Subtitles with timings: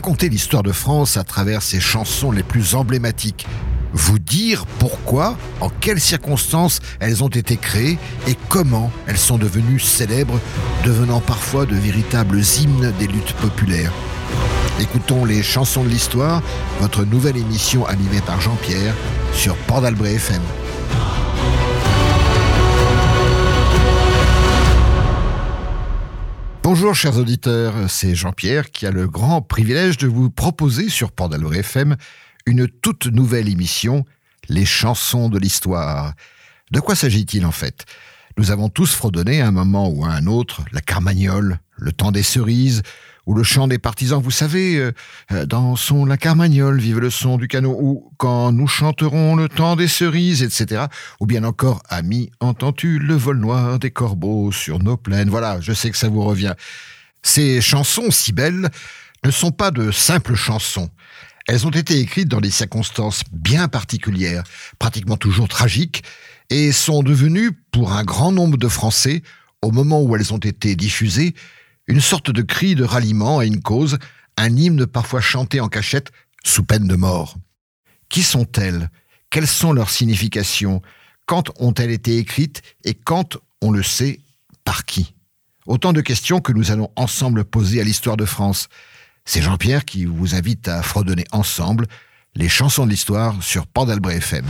[0.00, 3.46] raconter l'histoire de France à travers ses chansons les plus emblématiques.
[3.92, 9.78] Vous dire pourquoi, en quelles circonstances elles ont été créées et comment elles sont devenues
[9.78, 10.40] célèbres,
[10.86, 13.92] devenant parfois de véritables hymnes des luttes populaires.
[14.80, 16.42] Écoutons les chansons de l'histoire,
[16.80, 18.94] votre nouvelle émission animée par Jean-Pierre
[19.34, 20.40] sur Port d'Albret FM.
[26.62, 31.30] Bonjour chers auditeurs, c'est Jean-Pierre qui a le grand privilège de vous proposer sur Port
[31.30, 31.96] d'Albret FM
[32.44, 34.04] une toute nouvelle émission,
[34.48, 36.12] Les chansons de l'histoire.
[36.70, 37.86] De quoi s'agit-il en fait?
[38.36, 42.12] Nous avons tous fredonné à un moment ou à un autre la Carmagnole, le temps
[42.12, 42.82] des cerises,
[43.30, 44.90] ou le chant des partisans, vous savez, euh,
[45.30, 49.76] euh, dansons la carmagnole, vive le son du canot, ou quand nous chanterons le temps
[49.76, 50.86] des cerises, etc.
[51.20, 55.30] Ou bien encore, ami, entends-tu le vol noir des corbeaux sur nos plaines?
[55.30, 56.54] Voilà, je sais que ça vous revient.
[57.22, 58.68] Ces chansons si belles
[59.24, 60.90] ne sont pas de simples chansons.
[61.46, 64.42] Elles ont été écrites dans des circonstances bien particulières,
[64.80, 66.02] pratiquement toujours tragiques,
[66.50, 69.22] et sont devenues, pour un grand nombre de Français,
[69.62, 71.36] au moment où elles ont été diffusées,
[71.90, 73.98] une sorte de cri de ralliement à une cause,
[74.36, 76.12] un hymne parfois chanté en cachette
[76.44, 77.36] sous peine de mort.
[78.08, 78.90] Qui sont-elles?
[79.28, 80.82] Quelles sont leurs significations?
[81.26, 84.20] Quand ont-elles été écrites Et quand, on le sait,
[84.64, 85.14] par qui?
[85.66, 88.68] Autant de questions que nous allons ensemble poser à l'histoire de France.
[89.24, 91.86] C'est Jean-Pierre qui vous invite à fredonner ensemble
[92.36, 94.46] les chansons de l'histoire sur Port FM.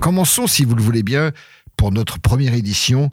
[0.00, 1.30] Commençons, si vous le voulez bien,
[1.76, 3.12] pour notre première édition,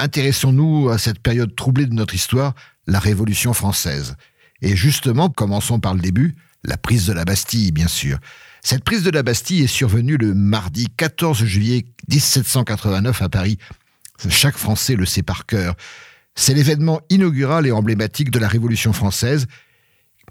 [0.00, 2.54] Intéressons-nous à cette période troublée de notre histoire,
[2.86, 4.16] la Révolution française.
[4.62, 8.18] Et justement, commençons par le début, la prise de la Bastille, bien sûr.
[8.62, 13.58] Cette prise de la Bastille est survenue le mardi 14 juillet 1789 à Paris.
[14.30, 15.74] Chaque Français le sait par cœur.
[16.34, 19.48] C'est l'événement inaugural et emblématique de la Révolution française.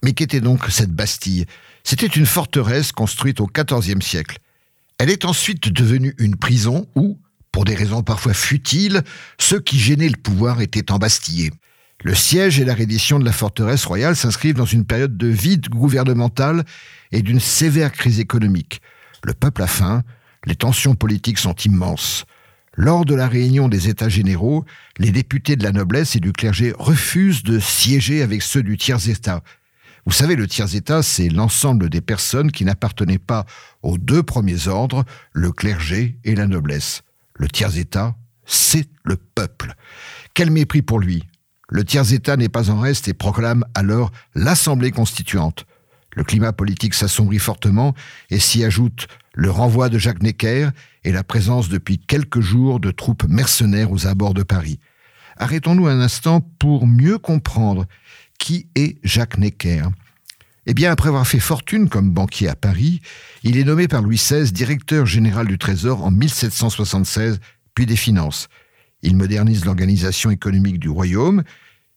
[0.03, 1.45] Mais qu'était donc cette Bastille?
[1.83, 4.39] C'était une forteresse construite au XIVe siècle.
[4.97, 7.19] Elle est ensuite devenue une prison où,
[7.51, 9.03] pour des raisons parfois futiles,
[9.39, 11.51] ceux qui gênaient le pouvoir étaient embastillés.
[12.01, 15.67] Le siège et la reddition de la forteresse royale s'inscrivent dans une période de vide
[15.67, 16.63] gouvernemental
[17.11, 18.81] et d'une sévère crise économique.
[19.23, 20.03] Le peuple a faim,
[20.45, 22.25] les tensions politiques sont immenses.
[22.75, 24.63] Lors de la réunion des États généraux,
[24.97, 29.43] les députés de la noblesse et du clergé refusent de siéger avec ceux du tiers-État.
[30.05, 33.45] Vous savez, le tiers-État, c'est l'ensemble des personnes qui n'appartenaient pas
[33.83, 37.01] aux deux premiers ordres, le clergé et la noblesse.
[37.39, 39.73] Le tiers-État, c'est le peuple.
[40.33, 41.23] Quel mépris pour lui.
[41.69, 45.65] Le tiers-État n'est pas en reste et proclame alors l'Assemblée constituante.
[46.15, 47.93] Le climat politique s'assombrit fortement
[48.29, 50.69] et s'y ajoute le renvoi de Jacques Necker
[51.05, 54.79] et la présence depuis quelques jours de troupes mercenaires aux abords de Paris.
[55.37, 57.85] Arrêtons-nous un instant pour mieux comprendre
[58.37, 59.83] qui est Jacques Necker.
[60.71, 63.01] Eh bien, après avoir fait fortune comme banquier à Paris,
[63.41, 67.39] il est nommé par Louis XVI directeur général du Trésor en 1776,
[67.73, 68.49] puis des Finances.
[69.01, 71.41] Il modernise l'organisation économique du royaume.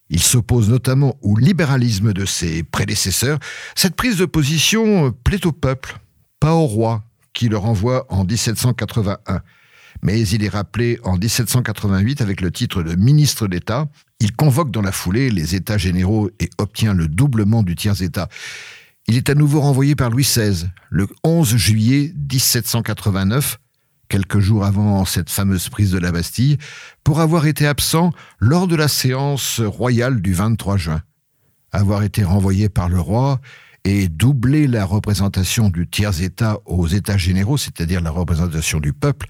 [0.09, 3.39] Il s'oppose notamment au libéralisme de ses prédécesseurs.
[3.75, 5.99] Cette prise de position plaît au peuple,
[6.41, 7.05] pas au roi,
[7.35, 9.43] qui le renvoie en 1781
[10.03, 13.89] mais il est rappelé en 1788 avec le titre de ministre d'État.
[14.21, 18.29] Il convoque dans la foulée les États généraux et obtient le doublement du tiers-État.
[19.07, 23.59] Il est à nouveau renvoyé par Louis XVI le 11 juillet 1789,
[24.09, 26.59] quelques jours avant cette fameuse prise de la Bastille,
[27.05, 31.03] pour avoir été absent lors de la séance royale du 23 juin.
[31.73, 33.41] Avoir été renvoyé par le roi
[33.85, 39.27] et doubler la représentation du tiers-État aux États généraux, c'est-à-dire la représentation du peuple,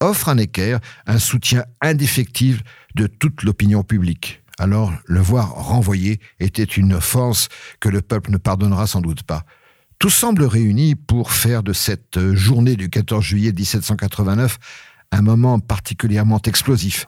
[0.00, 2.60] offre à Necker un soutien indéfectible
[2.94, 4.42] de toute l'opinion publique.
[4.58, 7.48] Alors, le voir renvoyé était une offense
[7.80, 9.44] que le peuple ne pardonnera sans doute pas.
[9.98, 14.58] Tout semble réuni pour faire de cette journée du 14 juillet 1789
[15.12, 17.06] un moment particulièrement explosif.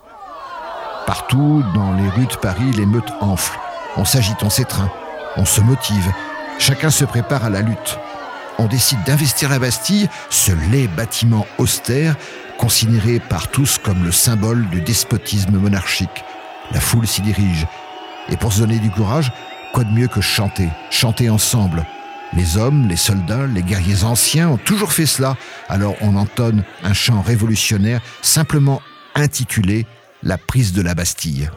[1.07, 3.59] Partout, dans les rues de Paris, l'émeute enfle.
[3.97, 4.91] On s'agite, on s'étreint,
[5.37, 6.13] on se motive.
[6.59, 7.99] Chacun se prépare à la lutte.
[8.61, 12.15] On décide d'investir la Bastille, ce laid bâtiment austère
[12.59, 16.25] considéré par tous comme le symbole du despotisme monarchique.
[16.71, 17.67] La foule s'y dirige.
[18.29, 19.33] Et pour se donner du courage,
[19.73, 21.87] quoi de mieux que chanter, chanter ensemble.
[22.35, 25.39] Les hommes, les soldats, les guerriers anciens ont toujours fait cela,
[25.71, 28.83] alors on entonne un chant révolutionnaire simplement
[29.15, 29.87] intitulé
[30.23, 31.49] La prise de la Bastille.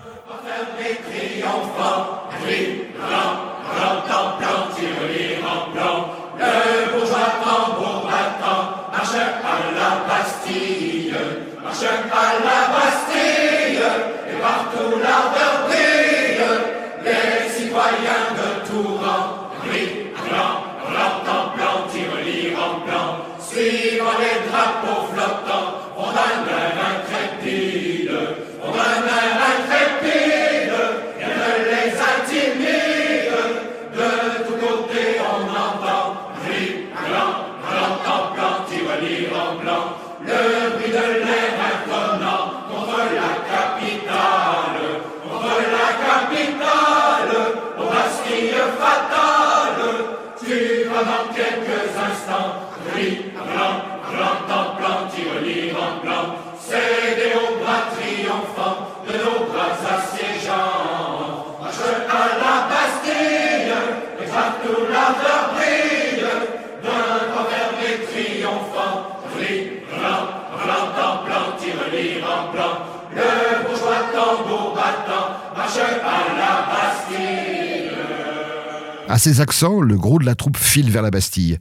[79.24, 81.58] Ces accents, le gros de la troupe file vers la Bastille.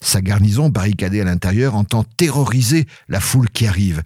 [0.00, 4.02] Sa garnison, barricadée à l'intérieur, entend terroriser la foule qui arrive.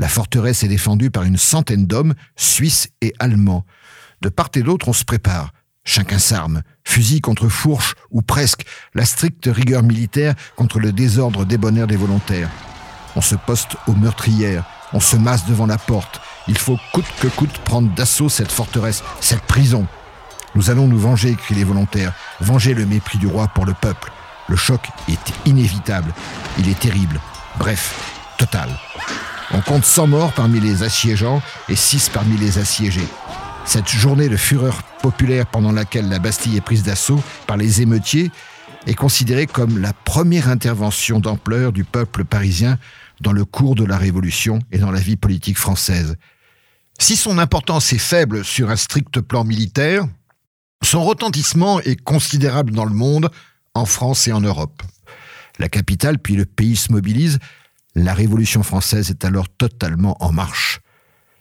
[0.00, 3.64] La forteresse est défendue par une centaine d'hommes, suisses et allemands.
[4.22, 5.52] De part et d'autre, on se prépare.
[5.84, 11.86] Chacun s'arme, fusil contre fourche, ou presque, la stricte rigueur militaire contre le désordre débonnaire
[11.86, 12.50] des volontaires.
[13.14, 16.20] On se poste aux meurtrières, on se masse devant la porte.
[16.48, 19.86] Il faut coûte que coûte prendre d'assaut cette forteresse, cette prison.
[20.54, 24.12] Nous allons nous venger, crient les volontaires, venger le mépris du roi pour le peuple.
[24.48, 26.12] Le choc est inévitable,
[26.58, 27.20] il est terrible,
[27.58, 27.94] bref,
[28.38, 28.68] total.
[29.52, 33.06] On compte 100 morts parmi les assiégeants et 6 parmi les assiégés.
[33.64, 38.30] Cette journée de fureur populaire pendant laquelle la Bastille est prise d'assaut par les émeutiers
[38.86, 42.78] est considérée comme la première intervention d'ampleur du peuple parisien
[43.20, 46.16] dans le cours de la Révolution et dans la vie politique française.
[46.98, 50.06] Si son importance est faible sur un strict plan militaire,
[50.82, 53.30] son retentissement est considérable dans le monde,
[53.74, 54.82] en France et en Europe.
[55.58, 57.38] La capitale puis le pays se mobilisent.
[57.94, 60.80] La Révolution française est alors totalement en marche.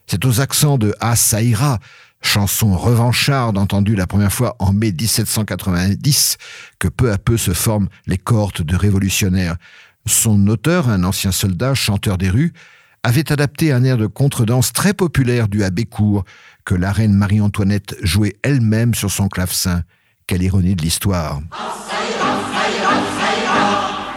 [0.07, 1.79] C'est aux accents de Ah ça ira,
[2.21, 6.37] chanson revancharde entendue la première fois en mai 1790,
[6.79, 9.55] que peu à peu se forment les cohortes de révolutionnaires.
[10.05, 12.53] Son auteur, un ancien soldat, chanteur des rues,
[13.03, 16.23] avait adapté un air de contredanse très populaire du Abbécourt,
[16.65, 19.83] que la reine Marie-Antoinette jouait elle-même sur son clavecin.
[20.27, 21.41] Quelle ironie de l'histoire.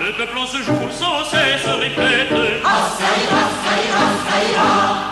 [0.01, 2.33] Le peuple en ce jour sans cesse répète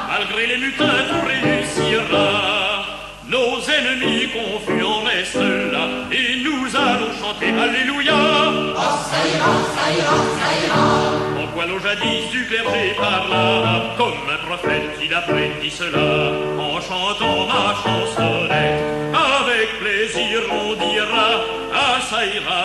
[0.09, 0.85] Malgré les mutins
[1.27, 2.85] réussira
[3.29, 4.29] Nos ennemis
[6.13, 8.13] Et nous allons chanter Alléluia
[11.69, 17.75] L'on jadis du clergé parla Comme un prophète il a prédit cela En chantant ma
[17.83, 18.83] chansonnette.
[19.15, 21.29] Avec plaisir on dira
[21.73, 22.63] Ah ça ira,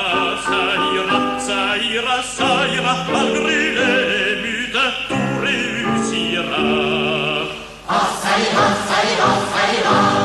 [0.48, 0.62] ça
[0.96, 6.98] ira, ça ira, ça ira Malgré les mutins tout réussira.
[9.88, 10.17] Guerre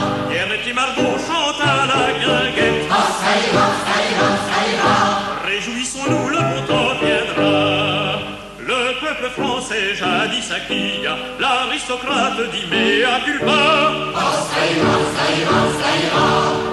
[9.95, 11.03] jadis acquis,
[11.39, 13.63] l'aristocrate dit à culpa.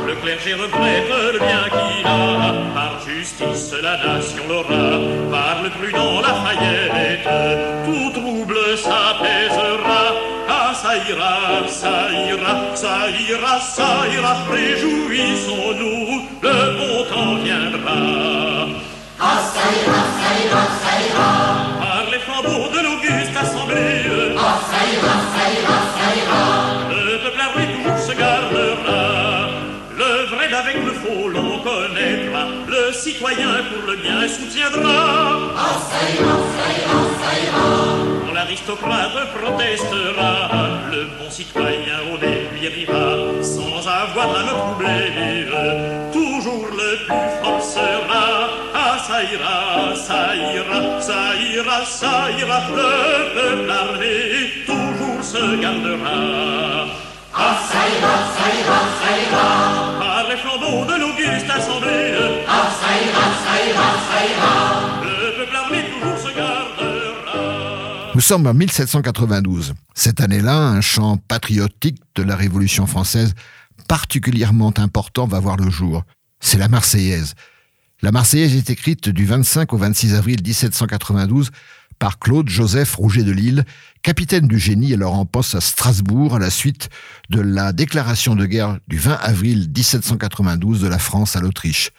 [0.08, 5.00] Le clergé regrette le bien qu'il a, par justice la nation l'aura,
[5.32, 7.28] par le prudent Lafayette,
[7.86, 10.04] tout trouble s'apaisera.
[10.52, 18.00] Ah, ça ira, ça ira, ça ira, ça ira, réjouissons-nous, le bon temps viendra.
[19.20, 19.42] Par
[19.72, 21.59] les
[33.00, 35.54] citoyen pour le bien soutiendra.
[38.26, 40.50] Quand l'aristocrate protestera,
[40.92, 45.46] le bon citoyen au nez lui rira, sans avoir à le troubler.
[46.12, 48.50] Toujours le plus fort sera.
[48.76, 51.22] Ah, ça ira, ça ira, ça
[51.56, 52.60] ira, ça ira.
[52.76, 52.92] Le
[53.36, 54.16] peuple armé
[54.66, 57.09] toujours se gardera.
[60.00, 61.48] Par les flambeaux de l'auguste
[65.02, 68.12] le peuple armé toujours se gardera.
[68.14, 69.74] Nous sommes en 1792.
[69.94, 73.34] Cette année-là, un chant patriotique de la Révolution française
[73.88, 76.04] particulièrement important va voir le jour.
[76.42, 77.36] C'est la Marseillaise.
[78.02, 81.52] La Marseillaise est écrite du 25 au 26 avril 1792
[82.00, 83.66] par Claude Joseph Rouget de Lille,
[84.02, 86.90] capitaine du génie alors en poste à Strasbourg à la suite
[87.30, 91.92] de la déclaration de guerre du 20 avril 1792 de la France à l'Autriche.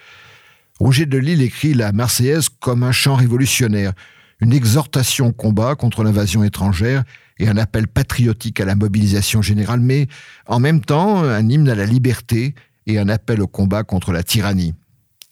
[0.79, 3.93] Rouget de Lille écrit la Marseillaise comme un chant révolutionnaire,
[4.41, 7.05] une exhortation au combat contre l'invasion étrangère
[7.39, 10.09] et un appel patriotique à la mobilisation générale, mais
[10.47, 12.55] en même temps un hymne à la liberté
[12.87, 14.75] et un appel au combat contre la tyrannie.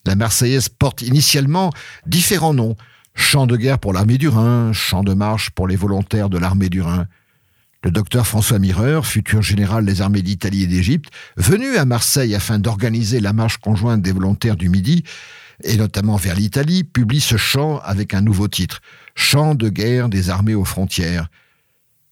[0.04, 1.70] La Marseillaise porte initialement
[2.06, 2.76] différents noms.
[3.18, 6.70] Chant de guerre pour l'armée du Rhin, chant de marche pour les volontaires de l'armée
[6.70, 7.06] du Rhin.
[7.82, 12.58] Le docteur François Mireur, futur général des armées d'Italie et d'Égypte, venu à Marseille afin
[12.58, 15.02] d'organiser la marche conjointe des volontaires du Midi,
[15.64, 18.80] et notamment vers l'Italie, publie ce chant avec un nouveau titre,
[19.16, 21.28] Chant de guerre des armées aux frontières.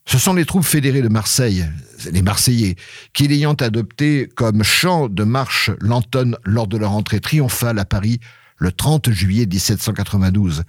[0.06, 1.64] Ce sont les troupes fédérées de Marseille,
[2.10, 2.74] les Marseillais,
[3.14, 8.18] qui l'ayant adopté comme chant de marche l'entonnent lors de leur entrée triomphale à Paris
[8.58, 10.64] le 30 juillet 1792.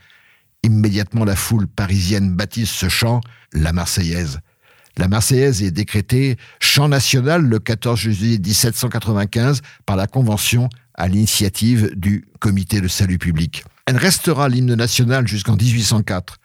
[0.63, 3.21] Immédiatement, la foule parisienne baptise ce chant
[3.53, 4.39] la Marseillaise.
[4.97, 11.91] La Marseillaise est décrétée chant national le 14 juillet 1795 par la Convention à l'initiative
[11.95, 13.63] du Comité de salut public.
[13.85, 16.37] Elle restera l'hymne national jusqu'en 1804,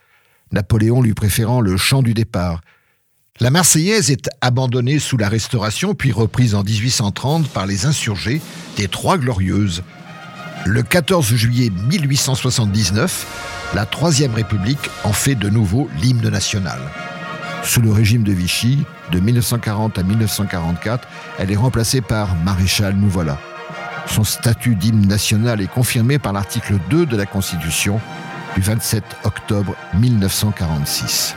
[0.52, 2.60] Napoléon lui préférant le chant du départ,
[3.40, 8.42] la Marseillaise est abandonnée sous la Restauration, puis reprise en 1830 par les insurgés
[8.76, 9.82] des Trois Glorieuses.
[10.64, 16.78] Le 14 juillet 1879, la Troisième République en fait de nouveau l'hymne national.
[17.64, 23.08] Sous le régime de Vichy, de 1940 à 1944, elle est remplacée par Maréchal Nous
[23.08, 23.38] voilà.
[24.06, 28.00] Son statut d'hymne national est confirmé par l'article 2 de la Constitution
[28.54, 31.34] du 27 octobre 1946.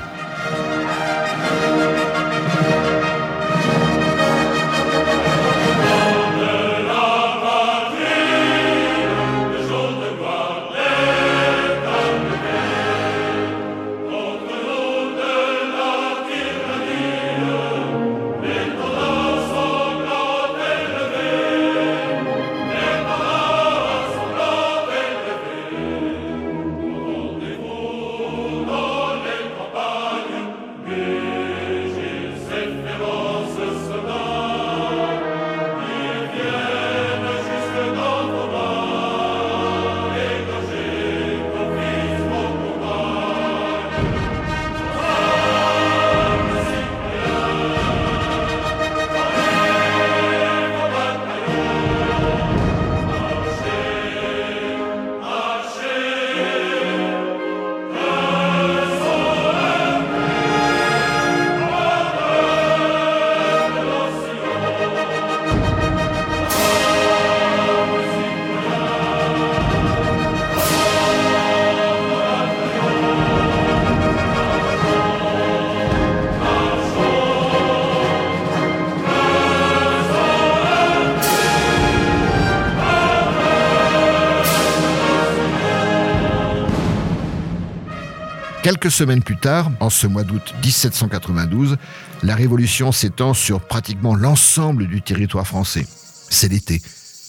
[88.65, 91.77] Quelques semaines plus tard, en ce mois d'août 1792,
[92.23, 95.85] la Révolution s'étend sur pratiquement l'ensemble du territoire français.
[96.31, 96.81] C'est l'été,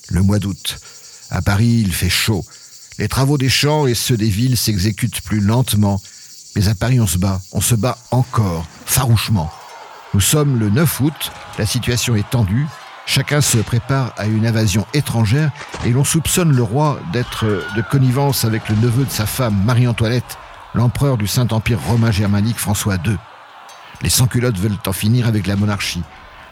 [0.08, 0.78] le mois d'août.
[1.28, 2.42] À Paris, il fait chaud.
[2.98, 6.00] Les travaux des champs et ceux des villes s'exécutent plus lentement.
[6.54, 7.42] Mais à Paris, on se bat.
[7.52, 9.52] On se bat encore, farouchement.
[10.14, 12.66] Nous sommes le 9 août, la situation est tendue.
[13.04, 15.50] Chacun se prépare à une invasion étrangère
[15.84, 17.44] et l'on soupçonne le roi d'être
[17.76, 20.38] de connivence avec le neveu de sa femme, Marie-Antoinette,
[20.76, 23.16] l'empereur du Saint-Empire romain germanique François II.
[24.02, 26.02] Les sans-culottes veulent en finir avec la monarchie.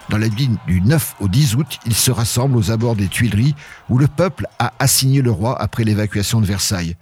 [0.08, 3.54] Dans la nuit du 9 au 10 août, ils se rassemblent aux abords des Tuileries
[3.90, 6.96] où le peuple a assigné le roi après l'évacuation de Versailles.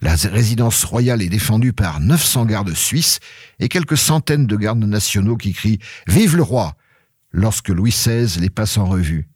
[0.00, 3.18] La résidence royale est défendue par 900 gardes suisses
[3.58, 6.74] et quelques centaines de gardes nationaux qui crient Vive le roi
[7.32, 9.28] lorsque Louis XVI les passe en revue.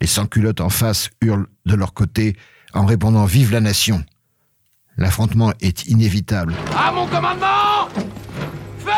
[0.00, 2.36] Les sans-culottes en face hurlent de leur côté
[2.74, 4.04] en répondant Vive la nation.
[4.98, 6.54] L'affrontement est inévitable.
[6.76, 7.88] À mon commandement
[8.80, 8.90] Feu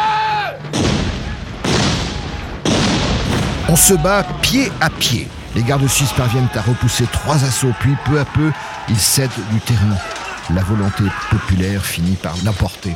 [3.68, 5.28] On se bat pied à pied.
[5.54, 8.50] Les gardes suisses parviennent à repousser trois assauts, puis peu à peu,
[8.88, 9.98] ils cèdent du terrain.
[10.54, 12.94] La volonté populaire finit par l'emporter.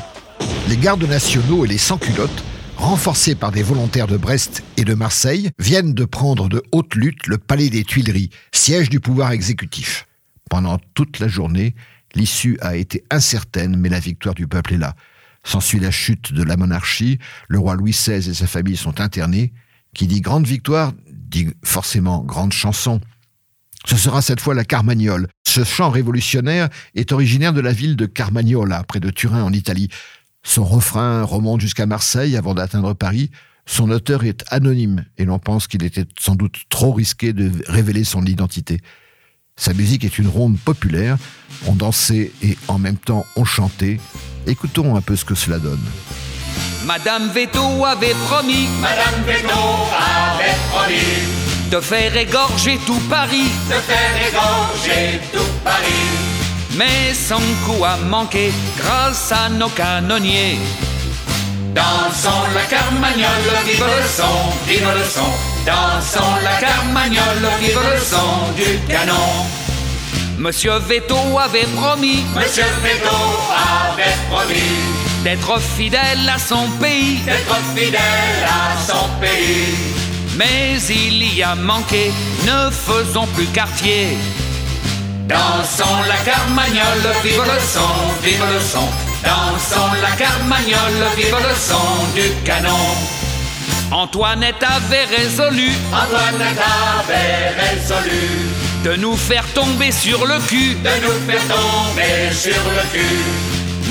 [0.68, 2.42] Les gardes nationaux et les sans-culottes,
[2.78, 7.26] renforcés par des volontaires de Brest et de Marseille, viennent de prendre de haute lutte
[7.26, 10.06] le palais des Tuileries, siège du pouvoir exécutif.
[10.48, 11.74] Pendant toute la journée,
[12.14, 14.94] L'issue a été incertaine, mais la victoire du peuple est là.
[15.42, 17.18] S'ensuit la chute de la monarchie,
[17.48, 19.52] le roi Louis XVI et sa famille sont internés.
[19.94, 23.00] Qui dit grande victoire, dit forcément grande chanson.
[23.86, 25.28] Ce sera cette fois la Carmagnole.
[25.46, 29.88] Ce chant révolutionnaire est originaire de la ville de Carmagnola, près de Turin en Italie.
[30.42, 33.30] Son refrain remonte jusqu'à Marseille avant d'atteindre Paris.
[33.66, 38.04] Son auteur est anonyme et l'on pense qu'il était sans doute trop risqué de révéler
[38.04, 38.80] son identité.
[39.56, 41.16] Sa musique est une ronde populaire.
[41.66, 43.98] On dansait et en même temps on chantait.
[44.46, 45.80] Écoutons un peu ce que cela donne.
[46.84, 49.58] Madame Veto avait promis Madame Veto
[49.96, 56.76] avait promis de faire égorger tout Paris, de faire égorger tout Paris.
[56.76, 60.58] mais son coup a manqué grâce à nos canonniers.
[61.74, 64.36] Dansons la carmagnole, vive le son,
[64.68, 65.30] vive le son.
[65.66, 69.30] Dansons la carmagnole, vive le son du canon.
[70.38, 73.16] Monsieur Veto avait promis Monsieur Veto
[73.56, 79.74] avait promis d'être fidèle à son pays, d'être fidèle à son pays.
[80.36, 82.12] mais il y a manqué,
[82.46, 84.16] ne faisons plus quartier.
[85.26, 89.03] Dansons la carmagnole, vive le son, vive le son.
[89.24, 92.70] Dansons la carmagnole, vive le son du canon.
[93.90, 96.58] Antoinette avait résolu Antoinette
[96.98, 98.20] avait résolu
[98.84, 103.24] de nous faire tomber sur le cul, de nous faire tomber sur le cul.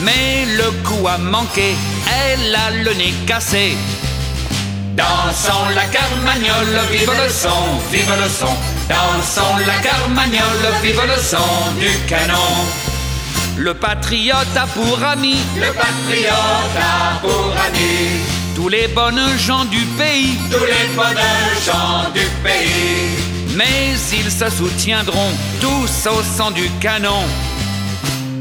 [0.03, 1.75] mais le coup a manqué,
[2.21, 3.75] elle a le nez cassé.
[4.95, 7.49] Dansons la carmagnole, vive le son,
[7.91, 8.53] vive le son.
[8.87, 12.82] Dansons la carmagnole, vive le son du canon.
[13.57, 18.21] Le patriote a pour ami Le patriote a pour ami
[18.55, 21.17] tous les bonnes gens du pays, tous les bonnes
[21.65, 23.55] gens du pays.
[23.55, 27.23] mais ils se soutiendront tous au sang du canon.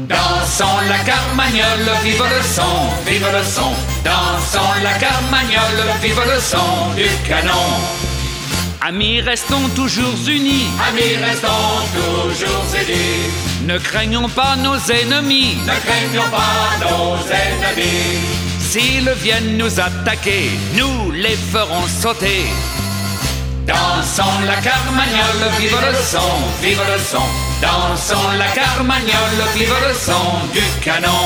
[0.07, 2.61] Dansons la carmagnole, vive le son,
[3.07, 3.71] vive le son.
[4.03, 8.12] Dansons la carmagnole, vive le son du canon.
[8.85, 11.47] Amis, restons toujours unis, Amis, restons
[11.93, 13.65] toujours unis.
[13.65, 15.55] ne craignons pas nos ennemis.
[15.65, 18.19] Ne craignons pas nos ennemis.
[18.59, 22.43] S'ils viennent nous attaquer, nous les ferons sauter.
[23.65, 27.23] Dansons la carmagnole, vive le son, vive le son.
[27.61, 31.23] Dansons la carmagnole, vive le son du canon.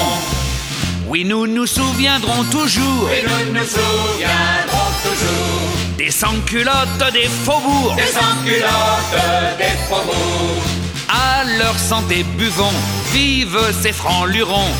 [1.07, 5.56] Oui, nous nous souviendrons toujours Et nous nous souviendrons toujours
[5.97, 7.95] des sans-culottes des faubourgs.
[7.95, 10.63] des sans-culottes des faubourgs.
[11.09, 12.65] À leur santé buvons,
[13.13, 14.71] vive ces francs lurons.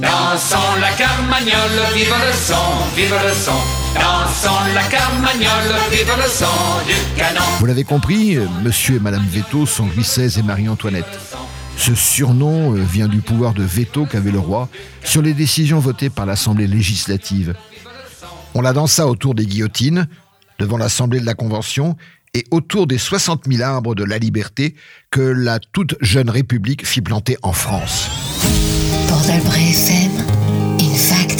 [0.00, 3.52] Dansons la carmagnole, vive le son, vive le son.
[3.94, 6.46] Dansons la carmagnole, vive le son
[6.86, 7.42] du canon.
[7.58, 11.18] Vous l'avez compris, monsieur et madame Veto sont Louis XVI et Marie-Antoinette.
[11.76, 14.68] Ce surnom euh, vient du pouvoir de veto qu'avait le roi
[15.02, 17.54] sur les décisions votées par l'Assemblée législative.
[18.54, 20.08] On la dansa autour des guillotines,
[20.58, 21.96] devant l'Assemblée de la Convention
[22.34, 24.74] et autour des 60 000 arbres de la liberté
[25.10, 28.08] que la toute jeune République fit planter en France.
[29.28, 30.12] FM,
[30.80, 31.30] une vague.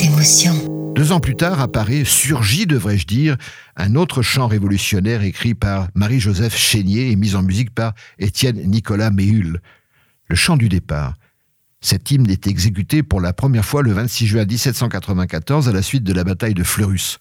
[0.94, 3.36] Deux ans plus tard apparaît, surgit devrais-je dire,
[3.76, 9.10] un autre chant révolutionnaire écrit par Marie-Joseph Chénier et mis en musique par Étienne Nicolas
[9.10, 9.60] Méhul,
[10.28, 11.14] le chant du départ.
[11.82, 16.04] Cet hymne est exécuté pour la première fois le 26 juin 1794 à la suite
[16.04, 17.18] de la bataille de Fleurus.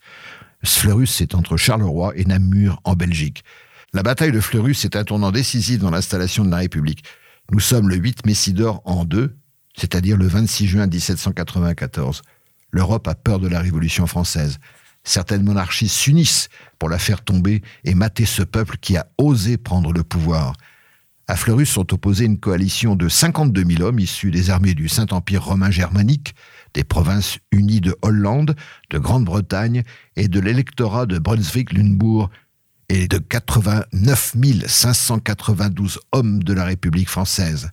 [0.66, 3.46] Fleurus, c'est entre Charleroi et Namur en Belgique.
[3.94, 7.06] La bataille de Fleurus est un tournant décisif dans l'installation de la République.
[7.52, 9.38] Nous sommes le 8 Messidor en deux,
[9.78, 12.22] c'est-à-dire le 26 juin 1794.
[12.72, 14.60] L'Europe a peur de la Révolution française.
[15.06, 19.94] Certaines monarchies s'unissent pour la faire tomber et mater ce peuple qui a osé prendre
[19.94, 20.54] le pouvoir.
[21.30, 25.44] À Fleurus sont opposés une coalition de 52 000 hommes issus des armées du Saint-Empire
[25.44, 26.34] romain germanique,
[26.74, 28.56] des provinces unies de Hollande,
[28.90, 29.84] de Grande-Bretagne
[30.16, 32.32] et de l'électorat de Brunswick-Lunebourg,
[32.90, 37.70] et de 89 592 hommes de la République française.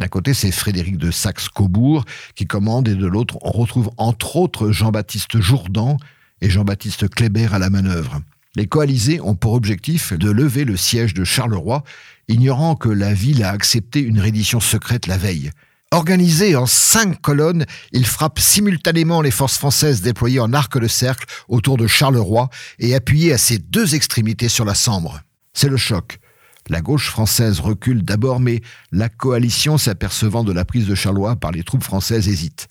[0.00, 4.72] D'un côté, c'est Frédéric de Saxe-Cobourg qui commande, et de l'autre, on retrouve entre autres
[4.72, 5.98] Jean-Baptiste Jourdan
[6.40, 8.20] et Jean-Baptiste Kléber à la manœuvre.
[8.54, 11.84] Les coalisés ont pour objectif de lever le siège de Charleroi,
[12.28, 15.50] ignorant que la ville a accepté une reddition secrète la veille.
[15.90, 21.26] Organisés en cinq colonnes, ils frappent simultanément les forces françaises déployées en arc de cercle
[21.48, 25.20] autour de Charleroi et appuyées à ses deux extrémités sur la Sambre.
[25.52, 26.18] C'est le choc.
[26.68, 28.60] La gauche française recule d'abord, mais
[28.90, 32.68] la coalition, s'apercevant de la prise de Charleroi par les troupes françaises, hésite.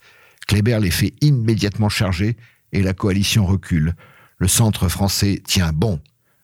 [0.48, 2.36] Kléber les fait immédiatement charger
[2.72, 3.94] et la coalition recule.
[4.42, 6.00] Le centre français tient bon.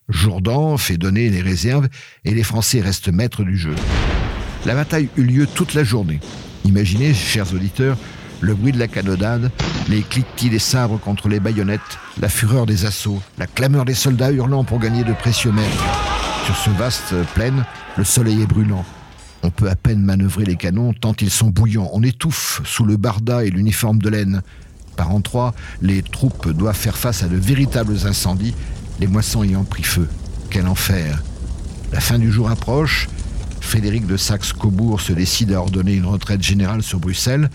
[0.08, 1.88] Jourdan fait donner les réserves
[2.24, 3.74] et les Français restent maîtres du jeu.
[4.66, 6.20] La bataille eut lieu toute la journée.
[6.64, 7.98] Imaginez, chers auditeurs,
[8.40, 9.50] le bruit de la canonnade,
[9.88, 14.30] les cliquetis des sabres contre les baïonnettes, la fureur des assauts, la clameur des soldats
[14.30, 15.84] hurlant pour gagner de précieux mètres.
[16.46, 17.64] Sur ce vaste plaine,
[17.96, 18.84] le soleil est brûlant.
[19.42, 21.90] On peut à peine manœuvrer les canons tant ils sont bouillants.
[21.92, 24.42] On étouffe sous le barda et l'uniforme de laine.
[24.98, 25.12] Par
[25.80, 28.56] les troupes doivent faire face à de véritables incendies,
[28.98, 30.08] les moissons ayant pris feu.
[30.50, 31.22] Quel enfer
[31.92, 33.08] La fin du jour approche.
[33.60, 37.48] Frédéric de Saxe-Cobourg se décide à ordonner une retraite générale sur Bruxelles.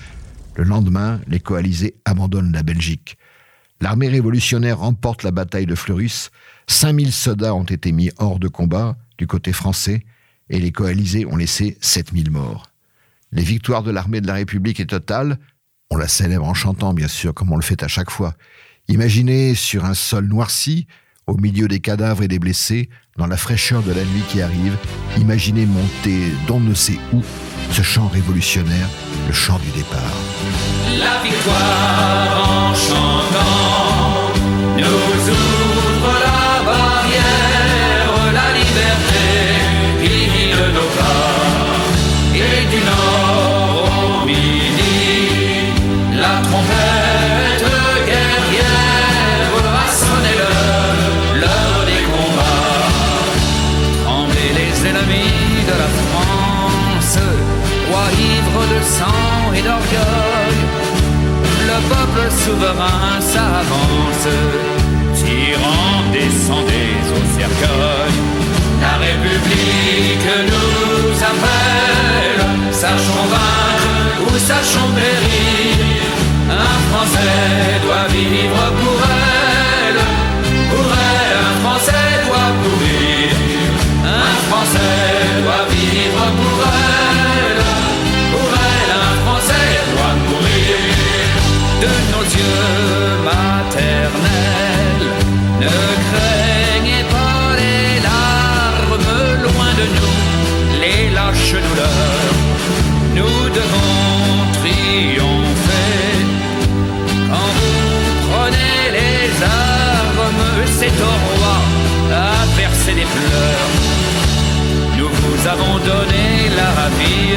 [0.56, 3.18] Le lendemain, les coalisés abandonnent la Belgique.
[3.82, 6.32] L'armée révolutionnaire remporte la bataille de Fleurus.
[6.68, 10.06] 5000 soldats ont été mis hors de combat du côté français
[10.50, 12.72] et les coalisés ont laissé 7000 morts.
[13.34, 15.40] Les victoires de l'armée de la République est totale.
[15.94, 18.34] On la célèbre en chantant, bien sûr, comme on le fait à chaque fois.
[18.88, 20.88] Imaginez sur un sol noirci,
[21.28, 24.76] au milieu des cadavres et des blessés, dans la fraîcheur de la nuit qui arrive,
[25.20, 27.22] imaginez monter d'on ne sait où
[27.70, 28.90] ce chant révolutionnaire,
[29.28, 30.02] le chant du départ.
[30.98, 34.34] La victoire en chantant
[34.76, 35.63] nous
[58.84, 60.58] sang et d'orgueil.
[61.70, 64.28] Le peuple souverain s'avance,
[65.16, 68.14] tirant descendez au cercueil.
[68.82, 75.93] La République nous appelle, sachons vaincre ou sachons périr.
[76.50, 80.00] Un Français doit vivre pour elle,
[80.72, 83.32] pour elle, un Français doit mourir.
[84.06, 87.62] Un Français doit vivre pour elle,
[88.34, 90.76] pour elle, un Français doit mourir.
[91.84, 94.53] De nos yeux maternels,
[115.54, 117.36] Nous vous avons donné la vie.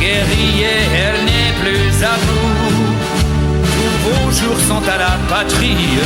[0.00, 2.94] Guerrier, elle n'est plus à vous.
[3.74, 5.98] Tous vos jours sont à la patrie.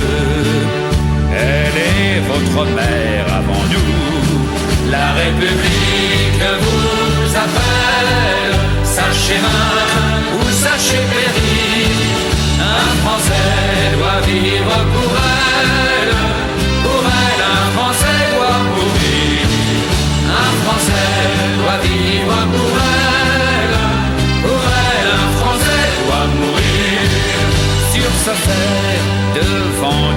[1.35, 4.91] Elle est votre mère avant nous.
[4.91, 8.57] La République vous appelle.
[8.85, 12.32] Sachez vaincre ou sachez périr.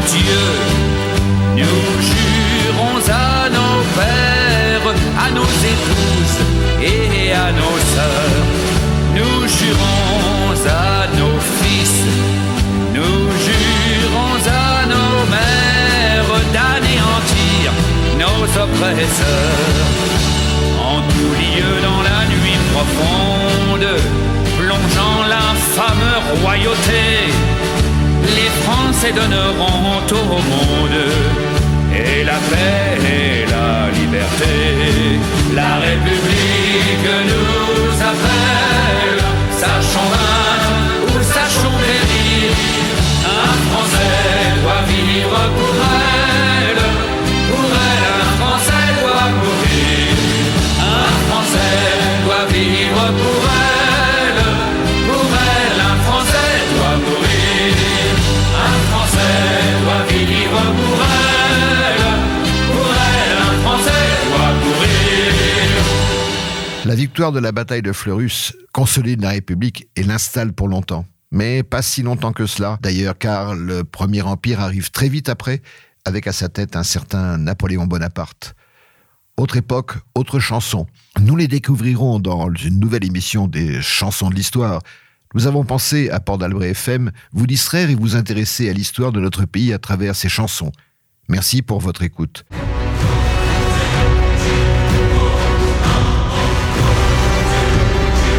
[0.07, 0.45] Dieu,
[1.55, 4.93] nous jurons à nos pères,
[5.25, 6.39] à nos épouses
[6.81, 8.45] et à nos sœurs.
[9.15, 11.95] Nous jurons à nos fils,
[12.93, 17.71] nous jurons à nos mères d'anéantir
[18.19, 19.85] nos oppresseurs.
[20.79, 23.87] En tout lieu dans la nuit profonde,
[24.59, 26.07] plongeant l'infâme
[26.43, 27.33] royauté,
[29.05, 30.99] Français donneront au monde
[31.93, 35.19] et la paix et la liberté.
[35.53, 40.44] La République nous appelle, sachons
[66.85, 71.07] La victoire de la bataille de Fleurus consolide la République et l'installe pour longtemps.
[71.31, 75.63] Mais pas si longtemps que cela, d'ailleurs, car le Premier Empire arrive très vite après,
[76.05, 78.53] avec à sa tête un certain Napoléon Bonaparte.
[79.35, 80.85] Autre époque, autre chanson.
[81.19, 84.79] Nous les découvrirons dans une nouvelle émission des chansons de l'histoire.
[85.33, 89.19] Nous avons pensé, à Port d'Albret FM, vous distraire et vous intéresser à l'histoire de
[89.19, 90.71] notre pays à travers ces chansons.
[91.29, 92.45] Merci pour votre écoute.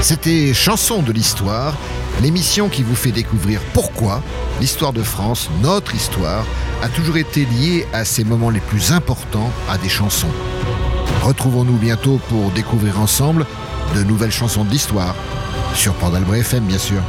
[0.08, 1.74] C'était Chansons de l'Histoire,
[2.22, 4.22] l'émission qui vous fait découvrir pourquoi
[4.60, 6.46] l'histoire de France, notre histoire,
[6.80, 10.30] a toujours été liée à ces moments les plus importants, à des chansons.
[11.24, 13.46] Retrouvons-nous bientôt pour découvrir ensemble
[13.96, 15.16] de nouvelles chansons de l'histoire,
[15.74, 17.02] sur Port d'Albret FM bien sûr.